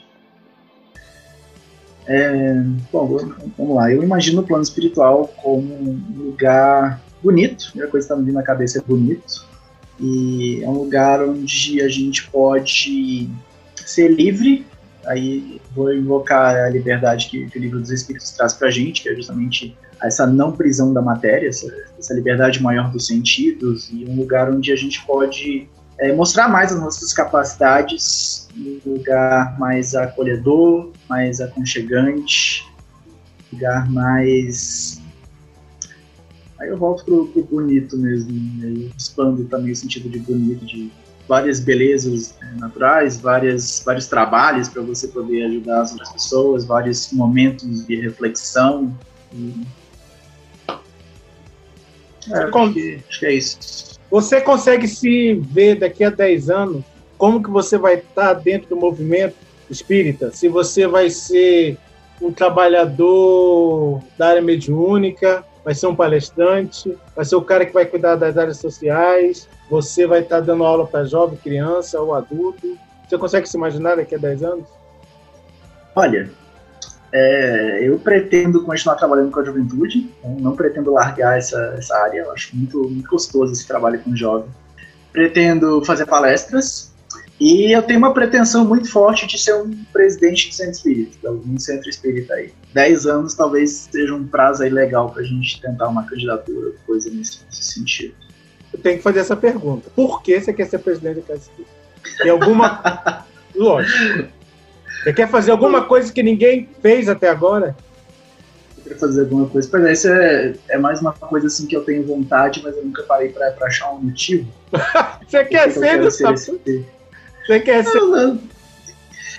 É, 2.06 2.62
bom, 2.92 3.18
vamos 3.56 3.76
lá. 3.76 3.90
Eu 3.90 4.02
imagino 4.02 4.42
o 4.42 4.46
plano 4.46 4.62
espiritual 4.62 5.26
como 5.42 5.74
um 5.74 6.02
lugar 6.16 7.02
bonito. 7.22 7.64
A 7.64 7.70
primeira 7.70 7.90
coisa 7.90 8.06
que 8.06 8.12
está 8.12 8.16
me 8.16 8.26
vindo 8.26 8.34
na 8.34 8.42
cabeça 8.42 8.78
é 8.78 8.82
bonito. 8.82 9.46
E 9.98 10.62
é 10.62 10.68
um 10.68 10.74
lugar 10.74 11.22
onde 11.22 11.80
a 11.80 11.88
gente 11.88 12.30
pode 12.30 13.30
ser 13.74 14.08
livre. 14.08 14.66
Aí 15.06 15.60
vou 15.74 15.92
invocar 15.92 16.56
a 16.56 16.68
liberdade 16.68 17.28
que, 17.28 17.44
o 17.44 17.58
livro 17.58 17.80
dos 17.80 17.90
Espíritos 17.90 18.30
traz 18.32 18.54
para 18.54 18.68
a 18.68 18.70
gente, 18.70 19.02
que 19.02 19.08
é 19.08 19.14
justamente 19.14 19.76
essa 20.02 20.26
não 20.26 20.52
prisão 20.52 20.92
da 20.92 21.00
matéria, 21.00 21.48
essa, 21.48 21.72
essa, 21.98 22.14
liberdade 22.14 22.62
maior 22.62 22.90
dos 22.90 23.06
sentidos, 23.06 23.90
e 23.90 24.04
um 24.04 24.16
lugar 24.16 24.50
onde 24.50 24.72
a 24.72 24.76
gente 24.76 25.04
pode 25.06 25.68
é, 25.98 26.12
mostrar 26.12 26.48
mais 26.48 26.72
as 26.72 26.80
nossas 26.80 27.12
capacidades, 27.12 28.48
um 28.56 28.80
lugar 28.84 29.58
mais 29.58 29.94
acolhedor, 29.94 30.92
mais 31.08 31.40
aconchegante, 31.40 32.66
um 33.52 33.56
lugar 33.56 33.90
mais. 33.90 35.00
Aí 36.58 36.68
eu 36.68 36.76
volto 36.76 37.04
pro, 37.04 37.26
pro 37.28 37.44
bonito 37.44 37.96
mesmo, 37.96 38.32
né? 38.32 38.72
eu 38.86 38.90
expando 38.96 39.44
também 39.44 39.72
o 39.72 39.76
sentido 39.76 40.08
de 40.08 40.18
bonito, 40.18 40.64
de 40.64 40.90
várias 41.28 41.60
belezas 41.60 42.34
né, 42.40 42.54
naturais, 42.58 43.18
várias, 43.18 43.82
vários 43.84 44.06
trabalhos 44.06 44.68
para 44.68 44.82
você 44.82 45.08
poder 45.08 45.44
ajudar 45.44 45.82
as 45.82 45.92
outras 45.92 46.12
pessoas, 46.12 46.64
vários 46.64 47.12
momentos 47.12 47.86
de 47.86 47.96
reflexão. 47.96 48.94
E 49.32 49.52
é, 52.30 52.38
acho, 52.38 52.72
que, 52.72 53.00
acho 53.08 53.20
que 53.20 53.26
é 53.26 53.32
isso. 53.32 53.98
Você 54.10 54.40
consegue 54.40 54.86
se 54.86 55.34
ver 55.34 55.78
daqui 55.78 56.04
a 56.04 56.10
10 56.10 56.50
anos 56.50 56.84
como 57.16 57.42
que 57.42 57.50
você 57.50 57.78
vai 57.78 57.94
estar 57.94 58.34
dentro 58.34 58.70
do 58.70 58.76
movimento 58.76 59.36
espírita? 59.70 60.30
Se 60.30 60.48
você 60.48 60.86
vai 60.86 61.08
ser 61.10 61.78
um 62.20 62.32
trabalhador 62.32 64.02
da 64.18 64.28
área 64.28 64.42
mediúnica, 64.42 65.44
vai 65.64 65.74
ser 65.74 65.86
um 65.86 65.96
palestrante, 65.96 66.96
vai 67.16 67.24
ser 67.24 67.36
o 67.36 67.42
cara 67.42 67.64
que 67.64 67.72
vai 67.72 67.86
cuidar 67.86 68.16
das 68.16 68.36
áreas 68.36 68.58
sociais, 68.58 69.48
você 69.70 70.06
vai 70.06 70.20
estar 70.20 70.40
dando 70.40 70.62
aula 70.62 70.86
para 70.86 71.04
jovem, 71.04 71.38
criança 71.38 72.00
ou 72.00 72.14
adulto. 72.14 72.76
Você 73.08 73.16
consegue 73.16 73.48
se 73.48 73.56
imaginar 73.56 73.96
daqui 73.96 74.14
a 74.14 74.18
10 74.18 74.42
anos? 74.42 74.68
Olha, 75.96 76.30
é, 77.12 77.78
eu 77.82 77.98
pretendo 77.98 78.62
continuar 78.64 78.96
trabalhando 78.96 79.30
com 79.30 79.40
a 79.40 79.44
juventude, 79.44 80.10
então 80.18 80.36
não 80.38 80.54
pretendo 80.54 80.92
largar 80.92 81.38
essa, 81.38 81.74
essa 81.78 81.96
área, 81.96 82.20
eu 82.20 82.32
acho 82.32 82.54
muito, 82.56 82.78
muito 82.88 83.08
gostoso 83.08 83.52
esse 83.52 83.66
trabalho 83.66 83.98
com 84.00 84.14
jovem. 84.14 84.48
Pretendo 85.12 85.84
fazer 85.84 86.06
palestras 86.06 86.93
e 87.38 87.72
eu 87.72 87.82
tenho 87.82 87.98
uma 87.98 88.14
pretensão 88.14 88.64
muito 88.64 88.90
forte 88.90 89.26
de 89.26 89.36
ser 89.38 89.54
um 89.54 89.70
presidente 89.92 90.48
de 90.48 90.54
centro 90.54 90.72
espírita, 90.72 91.30
um 91.30 91.58
centro 91.58 91.88
espírita 91.88 92.34
aí. 92.34 92.52
Dez 92.72 93.06
anos 93.06 93.34
talvez 93.34 93.88
seja 93.90 94.14
um 94.14 94.26
prazo 94.26 94.62
aí 94.62 94.70
legal 94.70 95.10
para 95.10 95.22
a 95.22 95.24
gente 95.24 95.60
tentar 95.60 95.88
uma 95.88 96.04
candidatura, 96.04 96.72
coisa 96.86 97.10
nesse, 97.10 97.40
nesse, 97.46 97.64
sentido. 97.64 98.14
Eu 98.72 98.78
tenho 98.78 98.98
que 98.98 99.02
fazer 99.02 99.20
essa 99.20 99.36
pergunta. 99.36 99.90
Por 99.94 100.22
que 100.22 100.40
você 100.40 100.52
quer 100.52 100.66
ser 100.66 100.78
presidente 100.78 101.16
da 101.16 101.22
Casa 101.22 101.40
Espírita? 101.40 101.74
Tem 102.18 102.30
alguma... 102.30 103.24
Lógico. 103.54 104.28
Você 105.02 105.12
quer 105.12 105.28
fazer 105.28 105.50
alguma 105.50 105.84
coisa 105.84 106.12
que 106.12 106.22
ninguém 106.22 106.68
fez 106.80 107.08
até 107.08 107.28
agora? 107.28 107.76
Eu 108.78 108.84
quero 108.84 108.98
fazer 108.98 109.20
alguma 109.22 109.48
coisa. 109.48 109.68
Pois 109.68 109.84
é, 109.84 109.92
isso 109.92 110.08
é, 110.08 110.54
é 110.68 110.78
mais 110.78 111.00
uma 111.00 111.12
coisa 111.12 111.48
assim 111.48 111.66
que 111.66 111.76
eu 111.76 111.84
tenho 111.84 112.06
vontade, 112.06 112.62
mas 112.62 112.76
eu 112.76 112.84
nunca 112.84 113.02
parei 113.02 113.28
para 113.28 113.54
achar 113.62 113.92
um 113.92 114.00
motivo. 114.00 114.48
Você 115.26 115.44
quer 115.44 115.70
ser, 115.70 116.00
do 116.00 116.10
ser 116.10 116.26
Você 117.46 117.60
quer 117.60 117.84
ser. 117.84 117.98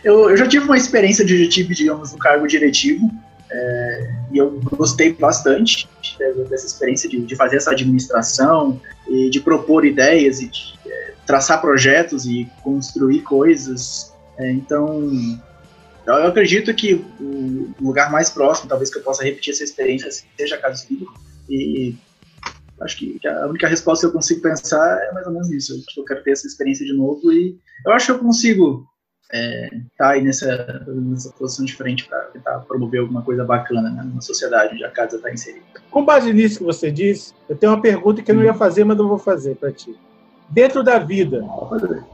Eu, 0.03 0.29
eu 0.29 0.37
já 0.37 0.47
tive 0.47 0.65
uma 0.65 0.77
experiência 0.77 1.25
de 1.25 1.47
tive, 1.47 1.73
digamos, 1.73 2.11
no 2.11 2.17
cargo 2.17 2.47
diretivo. 2.47 3.09
É, 3.49 4.13
e 4.31 4.37
eu 4.37 4.59
gostei 4.75 5.13
bastante 5.13 5.87
dessa 6.49 6.65
experiência 6.65 7.07
de, 7.07 7.19
de, 7.21 7.35
fazer 7.35 7.57
essa 7.57 7.71
administração 7.71 8.81
e 9.07 9.29
de 9.29 9.39
propor 9.39 9.85
ideias 9.85 10.41
e 10.41 10.47
de 10.47 10.73
é, 10.85 11.13
traçar 11.25 11.61
projetos 11.61 12.25
e 12.25 12.47
construir 12.63 13.21
coisas. 13.21 14.13
É, 14.37 14.51
então, 14.51 15.09
eu 16.05 16.27
acredito 16.27 16.73
que 16.73 16.95
o 17.19 17.73
lugar 17.79 18.11
mais 18.11 18.29
próximo, 18.29 18.67
talvez 18.67 18.91
que 18.91 18.97
eu 18.97 19.03
possa 19.03 19.23
repetir 19.23 19.53
essa 19.53 19.63
experiência, 19.63 20.09
seja 20.37 20.55
a 20.55 20.59
Casa 20.59 20.81
Espírita. 20.81 21.11
E 21.49 21.95
acho 22.81 22.97
que 22.97 23.19
a 23.27 23.47
única 23.47 23.67
resposta 23.67 24.05
que 24.05 24.09
eu 24.09 24.13
consigo 24.13 24.41
pensar 24.41 24.99
é 25.03 25.11
mais 25.11 25.25
ou 25.27 25.33
menos 25.33 25.51
isso. 25.51 25.73
Eu, 25.73 26.01
eu 26.01 26.05
quero 26.05 26.23
ter 26.23 26.31
essa 26.31 26.47
experiência 26.47 26.85
de 26.85 26.93
novo 26.93 27.31
e 27.31 27.57
eu 27.85 27.93
acho 27.93 28.07
que 28.07 28.11
eu 28.11 28.19
consigo 28.19 28.85
estar 29.23 29.37
é, 29.37 29.69
tá 29.97 30.09
aí 30.11 30.21
nessa, 30.21 30.85
nessa 30.87 31.31
posição 31.31 31.65
diferente 31.65 32.05
para 32.07 32.19
tentar 32.25 32.59
promover 32.59 33.01
alguma 33.01 33.21
coisa 33.21 33.43
bacana 33.43 33.89
né, 33.89 34.11
na 34.13 34.21
sociedade 34.21 34.73
onde 34.73 34.83
a 34.83 34.91
casa 34.91 35.17
está 35.17 35.31
inserida. 35.31 35.65
Com 35.89 36.05
base 36.05 36.31
nisso 36.31 36.59
que 36.59 36.63
você 36.63 36.91
disse, 36.91 37.33
eu 37.49 37.55
tenho 37.55 37.71
uma 37.71 37.81
pergunta 37.81 38.21
que 38.21 38.31
eu 38.31 38.35
não 38.35 38.43
ia 38.43 38.53
fazer, 38.53 38.83
mas 38.83 38.97
eu 38.97 39.07
vou 39.07 39.17
fazer 39.17 39.55
para 39.55 39.71
ti. 39.71 39.95
Dentro 40.49 40.83
da 40.83 40.99
vida, 40.99 41.43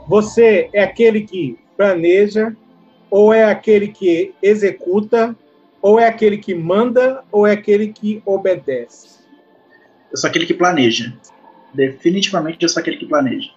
você 0.08 0.70
é 0.72 0.84
aquele 0.84 1.22
que 1.22 1.60
planeja, 1.75 2.56
ou 3.10 3.34
é 3.34 3.44
aquele 3.44 3.89
que 3.89 4.34
executa, 4.41 5.36
ou 5.82 6.00
é 6.00 6.08
aquele 6.08 6.38
que 6.38 6.56
manda, 6.56 7.24
ou 7.30 7.46
é 7.46 7.51
aquele 7.51 7.91
que 7.91 8.22
obedece? 8.25 9.20
Eu 10.12 10.18
sou 10.18 10.30
aquele 10.30 10.46
que 10.46 10.53
planeja. 10.53 11.13
Definitivamente 11.74 12.62
eu 12.62 12.70
sou 12.70 12.82
aquele 12.82 12.98
que 12.98 13.06
planeja. 13.06 13.50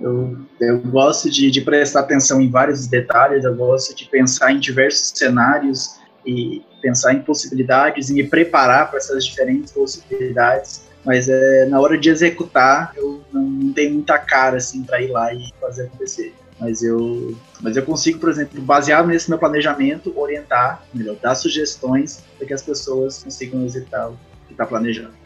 Eu, 0.00 0.36
eu 0.60 0.80
gosto 0.80 1.30
de, 1.30 1.50
de 1.50 1.60
prestar 1.60 2.00
atenção 2.00 2.40
em 2.40 2.50
vários 2.50 2.86
detalhes, 2.86 3.44
eu 3.44 3.54
gosto 3.54 3.94
de 3.94 4.04
pensar 4.06 4.52
em 4.52 4.58
diversos 4.58 5.16
cenários 5.16 6.00
e 6.26 6.62
pensar 6.80 7.14
em 7.14 7.22
possibilidades 7.22 8.10
e 8.10 8.14
me 8.14 8.24
preparar 8.24 8.90
para 8.90 8.98
essas 8.98 9.24
diferentes 9.24 9.72
possibilidades. 9.72 10.82
Mas 11.04 11.28
é, 11.28 11.66
na 11.66 11.80
hora 11.80 11.96
de 11.96 12.10
executar, 12.10 12.92
eu 12.96 13.22
não, 13.32 13.72
tenho 13.72 13.94
muita 13.94 14.18
cara 14.18 14.56
assim 14.56 14.82
para 14.82 15.00
ir 15.00 15.10
lá 15.10 15.32
e 15.32 15.52
fazer 15.60 15.84
acontecer 15.84 16.34
mas 16.62 16.80
eu, 16.80 17.36
mas 17.60 17.76
eu 17.76 17.82
consigo, 17.84 18.20
por 18.20 18.28
exemplo, 18.28 18.62
baseado 18.62 19.08
nesse 19.08 19.28
meu 19.28 19.36
planejamento, 19.36 20.16
orientar, 20.16 20.84
melhor, 20.94 21.16
dar 21.20 21.34
sugestões 21.34 22.22
para 22.38 22.46
que 22.46 22.54
as 22.54 22.62
pessoas 22.62 23.20
consigam 23.20 23.64
executar 23.64 24.10
o 24.10 24.18
que 24.46 24.52
está 24.52 24.64
planejando. 24.64 25.21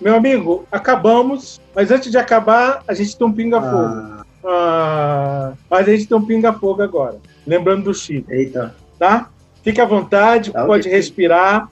Meu 0.00 0.14
amigo, 0.14 0.66
acabamos, 0.70 1.60
mas 1.74 1.90
antes 1.90 2.10
de 2.10 2.18
acabar, 2.18 2.82
a 2.86 2.94
gente 2.94 3.16
tem 3.16 3.26
um 3.26 3.32
pinga-fogo. 3.32 3.74
Ah. 3.74 4.24
Ah, 4.48 5.54
mas 5.68 5.88
a 5.88 5.90
gente 5.90 6.06
tem 6.06 6.16
um 6.16 6.24
pinga-fogo 6.24 6.82
agora. 6.82 7.18
Lembrando 7.46 7.84
do 7.84 7.94
Chico. 7.94 8.32
Eita. 8.32 8.74
Tá? 8.98 9.30
Fique 9.62 9.80
à 9.80 9.84
vontade, 9.84 10.52
tá 10.52 10.64
pode 10.64 10.88
respirar. 10.88 11.68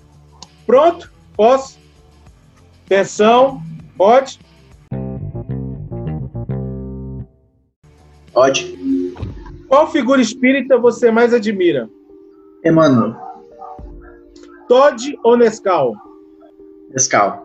Pronto? 0.66 1.12
Posso? 1.36 1.78
Atenção, 2.86 3.62
pode? 3.96 4.40
Pode. 8.32 8.76
Qual 9.68 9.90
figura 9.90 10.20
espírita 10.20 10.76
você 10.76 11.10
mais 11.10 11.32
admira? 11.32 11.88
Emmanuel. 12.64 13.14
Todd 14.68 15.16
ou 15.22 15.36
Nescau? 15.36 15.94
Nescau. 16.90 17.43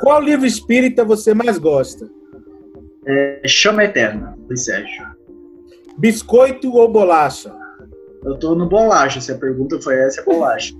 Qual 0.00 0.20
livro 0.20 0.46
espírita 0.46 1.04
você 1.04 1.34
mais 1.34 1.58
gosta? 1.58 2.08
É, 3.06 3.42
Chama 3.46 3.84
Eterna, 3.84 4.36
do 4.48 4.56
Sérgio. 4.56 5.06
Biscoito 5.98 6.72
ou 6.74 6.88
bolacha? 6.88 7.54
Eu 8.24 8.36
tô 8.36 8.54
no 8.54 8.68
bolacha, 8.68 9.20
se 9.20 9.30
a 9.30 9.36
pergunta 9.36 9.80
foi 9.80 9.96
essa, 9.96 10.20
é 10.20 10.24
bolacha. 10.24 10.74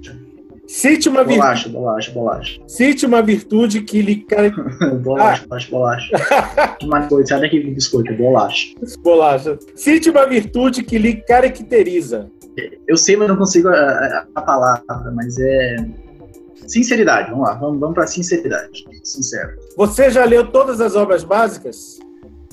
Cite 0.66 1.10
uma 1.10 1.22
virtude. 1.22 1.38
Bolacha, 1.38 1.68
bolacha, 1.68 2.12
bolacha. 2.12 2.60
Cite 2.66 3.04
uma 3.04 3.20
virtude 3.20 3.82
que 3.82 4.00
lhe. 4.00 4.26
bolacha, 5.02 5.46
bolacha, 5.46 5.70
bolacha. 5.70 6.16
uma 6.82 7.06
coisa, 7.06 7.28
sabe 7.28 7.46
aquele 7.46 7.70
biscoito? 7.70 8.10
É 8.10 8.16
bolacha. 8.16 8.74
Bolacha. 9.02 9.58
Cite 9.74 10.08
uma 10.08 10.26
virtude 10.26 10.82
que 10.82 10.96
lhe 10.96 11.16
caracteriza. 11.16 12.30
Eu 12.88 12.96
sei, 12.96 13.16
mas 13.16 13.28
não 13.28 13.36
consigo 13.36 13.68
a, 13.68 13.74
a, 13.74 14.26
a 14.34 14.42
palavra, 14.42 15.12
mas 15.14 15.38
é. 15.38 15.76
Sinceridade, 16.66 17.30
vamos 17.30 17.46
lá, 17.46 17.54
vamos, 17.54 17.80
vamos 17.80 17.94
para 17.94 18.06
sinceridade. 18.06 18.84
Sincero. 19.02 19.52
Você 19.76 20.10
já 20.10 20.24
leu 20.24 20.50
todas 20.50 20.80
as 20.80 20.96
obras 20.96 21.24
básicas? 21.24 21.98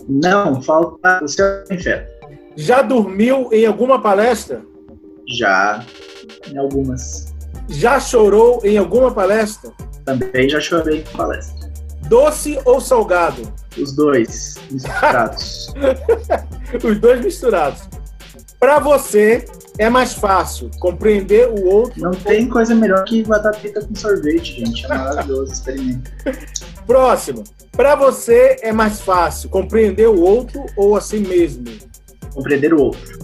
Não, 0.08 0.62
falta 0.62 1.24
o 1.24 1.28
céu 1.28 1.64
e 1.70 1.74
o 1.74 1.76
inferno. 1.76 2.08
Já 2.56 2.82
dormiu 2.82 3.50
em 3.52 3.66
alguma 3.66 4.02
palestra? 4.02 4.62
Já, 5.28 5.86
em 6.52 6.58
algumas. 6.58 7.34
Já 7.70 8.00
chorou 8.00 8.60
em 8.64 8.78
alguma 8.78 9.14
palestra? 9.14 9.72
Também 10.04 10.50
já 10.50 10.60
chorei 10.60 11.00
em 11.00 11.18
palestra. 11.18 11.72
Doce 12.08 12.60
ou 12.66 12.82
salgado? 12.82 13.42
Os 13.78 13.96
dois, 13.96 14.56
misturados. 14.70 15.74
Os 16.84 17.00
dois 17.00 17.24
misturados. 17.24 17.82
Para 18.62 18.78
você, 18.78 19.44
é 19.80 19.90
mais 19.90 20.14
fácil 20.14 20.70
compreender 20.80 21.50
o 21.50 21.66
outro. 21.66 22.00
Não 22.00 22.12
tem 22.12 22.48
coisa 22.48 22.76
melhor 22.76 23.04
que 23.06 23.24
batata 23.24 23.58
frita 23.58 23.84
com 23.84 23.96
sorvete, 23.96 24.64
gente. 24.64 24.86
É 24.86 24.90
maravilhoso, 24.90 25.52
experimento. 25.52 26.12
Próximo. 26.86 27.44
Para 27.72 27.96
você, 27.96 28.58
é 28.62 28.72
mais 28.72 29.02
fácil 29.02 29.50
compreender 29.50 30.08
o 30.08 30.22
outro 30.22 30.64
ou 30.78 30.96
a 30.96 31.02
si 31.02 31.18
mesmo? 31.18 31.66
Compreender 32.36 32.72
o 32.72 32.80
outro. 32.80 33.20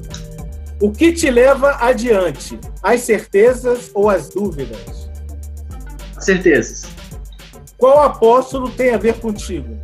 O 0.82 0.92
que 0.92 1.14
te 1.14 1.30
leva 1.30 1.78
adiante? 1.82 2.60
As 2.82 3.02
certezas 3.02 3.92
ou 3.94 4.10
as 4.10 4.30
dúvidas? 4.30 5.08
Certezas. 6.20 6.86
Qual 7.78 8.02
apóstolo 8.02 8.72
tem 8.72 8.92
a 8.92 8.98
ver 8.98 9.20
contigo? 9.20 9.78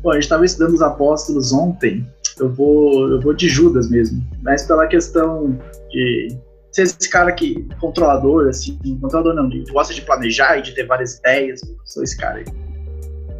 Bom, 0.00 0.12
a 0.12 0.14
gente 0.14 0.22
estava 0.22 0.44
estudando 0.44 0.74
os 0.74 0.82
apóstolos 0.82 1.52
ontem. 1.52 2.06
Eu 2.38 2.52
vou, 2.52 3.08
eu 3.10 3.20
vou 3.20 3.34
de 3.34 3.48
Judas 3.48 3.90
mesmo. 3.90 4.22
Mas 4.42 4.64
pela 4.64 4.86
questão 4.86 5.58
de 5.90 6.36
ser 6.72 6.82
esse 6.82 7.10
cara 7.10 7.32
que 7.32 7.66
controlador, 7.80 8.48
assim, 8.48 8.78
controlador 9.00 9.34
não, 9.34 9.50
gosta 9.70 9.92
de 9.92 10.02
planejar 10.02 10.58
e 10.58 10.62
de 10.62 10.74
ter 10.74 10.86
várias 10.86 11.18
ideias. 11.18 11.60
Sou 11.84 12.02
esse 12.02 12.16
cara 12.16 12.38
aí. 12.38 12.44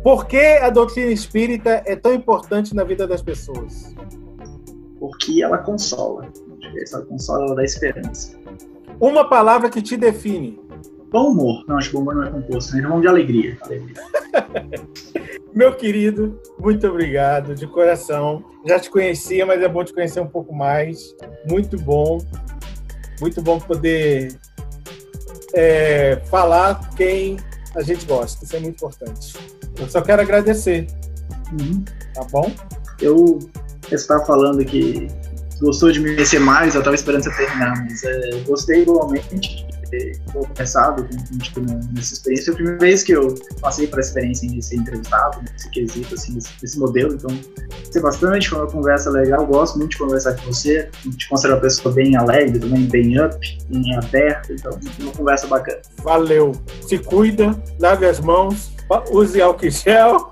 Por 0.02 0.26
que 0.26 0.38
a 0.38 0.68
doutrina 0.68 1.11
espírita 1.11 1.82
é 1.87 1.94
tão 1.94 2.12
importante 2.12 2.75
na 2.75 2.82
vida 2.82 3.06
das 3.06 3.22
pessoas? 3.22 3.94
Porque 4.99 5.42
ela 5.42 5.58
consola. 5.58 6.26
Ela 6.92 7.04
consola, 7.04 7.44
ela 7.44 7.54
dá 7.54 7.64
esperança. 7.64 8.37
Uma 9.00 9.28
palavra 9.28 9.70
que 9.70 9.80
te 9.80 9.96
define. 9.96 10.61
Bom 11.12 11.31
humor. 11.31 11.64
Não, 11.69 11.76
acho 11.76 11.90
que 11.90 11.95
bom 11.95 12.00
humor 12.00 12.14
não 12.14 12.25
é 12.25 12.31
composto, 12.31 12.75
né? 12.75 12.83
Vamos 12.83 13.02
de 13.02 13.09
alegria. 13.09 13.59
alegria. 13.61 13.95
Meu 15.54 15.75
querido, 15.75 16.40
muito 16.59 16.87
obrigado, 16.87 17.54
de 17.54 17.66
coração. 17.66 18.42
Já 18.66 18.81
te 18.81 18.88
conhecia, 18.88 19.45
mas 19.45 19.61
é 19.61 19.69
bom 19.69 19.85
te 19.85 19.92
conhecer 19.92 20.21
um 20.21 20.26
pouco 20.26 20.54
mais. 20.54 21.14
Muito 21.47 21.78
bom. 21.78 22.19
Muito 23.21 23.42
bom 23.42 23.61
poder 23.61 24.35
é, 25.54 26.19
falar 26.31 26.81
quem 26.97 27.37
a 27.76 27.83
gente 27.83 28.07
gosta. 28.07 28.47
Isso 28.47 28.57
é 28.57 28.61
muito 28.61 28.76
importante. 28.76 29.35
Eu 29.78 29.88
só 29.90 30.00
quero 30.00 30.23
agradecer. 30.23 30.87
Uhum. 31.52 31.85
Tá 32.14 32.25
bom? 32.31 32.50
Eu 33.02 33.38
estava 33.90 34.25
falando 34.25 34.64
que 34.64 35.09
gostou 35.61 35.92
de 35.92 36.00
me 36.00 36.14
conhecer 36.14 36.40
mais, 36.40 36.75
eu 36.75 36.81
estava 36.81 36.97
esperando 36.97 37.25
você 37.25 37.37
terminar, 37.37 37.85
mas 37.85 38.02
é, 38.02 38.31
gostei 38.47 38.83
igualmente 38.83 39.72
ter 39.92 40.18
conversado 40.32 41.04
contigo 41.04 41.61
nessa 41.94 42.14
experiência. 42.14 42.46
Foi 42.46 42.54
a 42.54 42.56
primeira 42.56 42.78
vez 42.78 43.02
que 43.02 43.12
eu 43.12 43.34
passei 43.61 43.87
por 43.87 44.00
essa 44.00 44.08
experiência 44.08 44.49
de 44.49 44.62
ser 44.62 44.76
entrevistado, 44.76 45.40
nesse 45.42 45.70
quesito, 45.70 46.14
assim, 46.14 46.38
desse, 46.61 46.78
modelo. 46.78 47.14
Então, 47.14 47.38
gostei 47.80 48.02
bastante, 48.02 48.49
foi 48.49 48.58
uma 48.61 48.70
conversa 48.70 49.11
legal. 49.11 49.46
Gosto 49.46 49.78
muito 49.78 49.90
de 49.90 49.99
conversar 49.99 50.34
com 50.34 50.46
você. 50.46 50.88
Te 51.16 51.28
considero 51.28 51.56
uma 51.56 51.61
pessoa 51.61 51.94
bem 51.94 52.16
alegre, 52.16 52.58
também 52.58 52.87
bem 52.87 53.20
up, 53.20 53.37
bem 53.68 53.96
aberta. 53.96 54.52
Então, 54.52 54.78
uma 55.00 55.12
conversa 55.12 55.46
bacana. 55.46 55.82
Valeu. 56.02 56.52
Se 56.88 56.99
cuida, 56.99 57.54
lave 57.78 58.06
as 58.06 58.18
mãos, 58.18 58.72
use 59.12 59.40
álcool 59.40 59.70
gel. 59.70 60.30